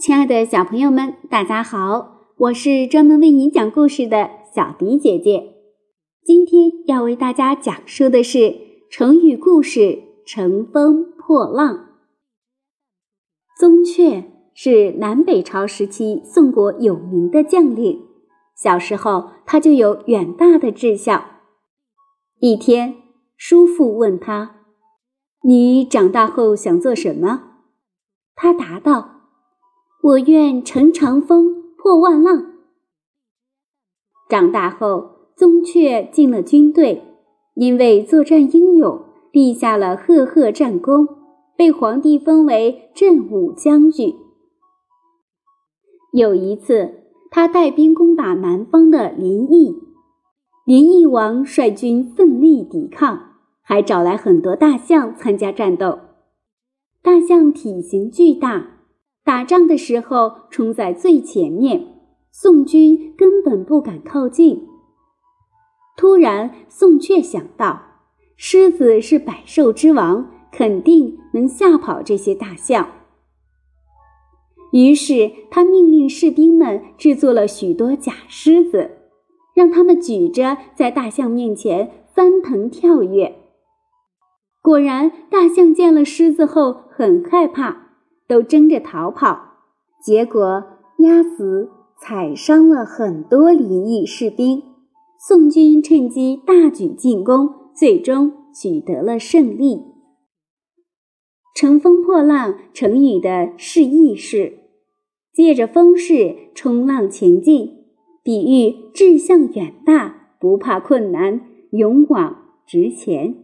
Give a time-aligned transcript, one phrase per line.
[0.00, 2.22] 亲爱的小朋友们，大家好！
[2.38, 5.56] 我是专门为你讲故事的小迪姐姐。
[6.24, 8.56] 今天要为大家讲述的是
[8.90, 11.98] 成语故事“乘风破浪”。
[13.60, 14.24] 宗悫
[14.54, 18.00] 是南北朝时期宋国有名的将领，
[18.56, 21.22] 小时候他就有远大的志向。
[22.38, 22.96] 一天，
[23.36, 24.62] 叔父问他
[25.44, 27.58] ：“你长大后想做什么？”
[28.34, 29.19] 他答道。
[30.02, 32.54] 我愿乘长风破万浪。
[34.30, 37.02] 长大后，宗悫进了军队，
[37.54, 41.06] 因为作战英勇，立下了赫赫战功，
[41.54, 44.14] 被皇帝封为镇武将军。
[46.14, 49.76] 有一次，他带兵攻打南方的临邑，
[50.64, 55.98] 临邑王率军奋力抵抗，还找来很多大象参加战斗。
[57.02, 58.79] 大象体型巨大。
[59.24, 61.86] 打仗的时候冲在最前面，
[62.30, 64.66] 宋军根本不敢靠近。
[65.96, 67.82] 突然，宋却想到，
[68.36, 72.88] 狮子是百兽之王，肯定能吓跑这些大象。
[74.72, 78.90] 于是，他命令士兵们制作了许多假狮子，
[79.54, 83.36] 让他们举着在大象面前翻腾跳跃。
[84.62, 87.89] 果然，大象见了狮子后很害怕。
[88.30, 89.56] 都争着逃跑，
[90.00, 90.62] 结果
[90.98, 91.68] 压死、
[92.00, 94.62] 踩伤了很多离异士兵。
[95.18, 99.82] 宋军趁机大举进攻，最终取得了胜利。
[101.56, 104.60] 乘风破浪成语的释义是
[105.32, 107.84] 借着风势冲浪前进，
[108.22, 111.40] 比喻志向远大，不怕困难，
[111.72, 113.34] 勇往直前。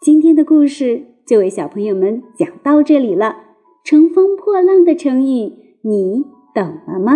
[0.00, 1.13] 今天的故事。
[1.26, 3.36] 就为小朋友们讲到这里了。
[3.82, 5.52] 乘风破浪的成语，
[5.82, 6.24] 你
[6.54, 7.14] 懂了吗？